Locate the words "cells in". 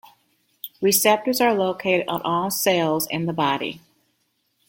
2.49-3.27